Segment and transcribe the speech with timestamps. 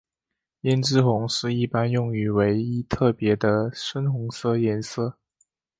[0.63, 3.37] 胭脂红是一般用语为一特别
[3.71, 5.19] 深红色颜色。